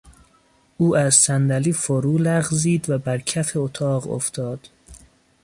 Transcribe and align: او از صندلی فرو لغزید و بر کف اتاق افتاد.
او 0.77 0.95
از 0.97 1.15
صندلی 1.15 1.73
فرو 1.73 2.17
لغزید 2.17 2.89
و 2.89 2.97
بر 2.97 3.17
کف 3.17 3.51
اتاق 3.57 4.11
افتاد. 4.11 4.69